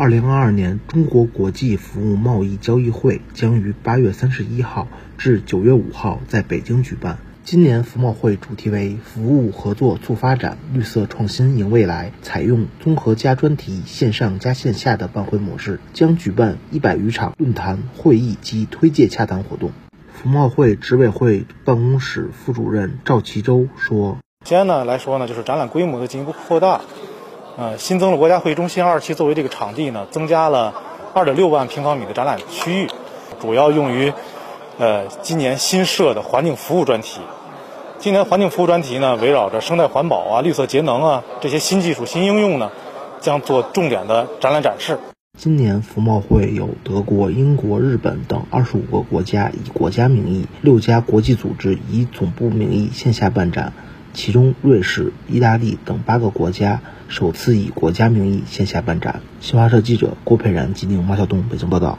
[0.00, 4.88] 二零二二年中国国际服务贸易交易会将于八月三十一号
[5.18, 7.18] 至九月五号在北京举办。
[7.44, 19.70] 今年服贸会主题为“服务合作促发展，绿色创新迎未来”，采用综合加专题、线上加线下的办会模式，将举办一百余场论坛、会议及推介洽谈活动。
[20.14, 24.16] 服贸会执委会办公室副主任赵其洲说
[24.48, 26.80] ：“先呢来说呢，就是展览规模的进一步扩大。”
[27.60, 30.72] 呃，新增了国家会议中心二期作为这个场地呢，增加了
[31.12, 32.88] 二点六万平方米的展览区域，
[33.38, 34.14] 主要用于
[34.78, 37.20] 呃今年新设的环境服务专题。
[37.98, 42.70] 今年环境服务专题呢，围绕着生态环保啊、绿色节能啊这些新技术、新应用呢，
[43.20, 44.98] 将做重点的展览展示。
[45.38, 53.74] 今年服贸会有德国、英国、日本等二十五个国家以国家名义，六家国际组织以总部名义线下办展。
[54.12, 59.20] 其中，瑞士、意大利等八个国家首次以国家名义线下办展。
[59.40, 61.98] 新华社记者郭佩然、吉宁、马晓东北京报道。